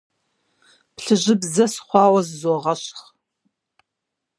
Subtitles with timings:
[0.95, 2.99] Плъыжьыбзэ сыхъуауэ зызогъэщхъ.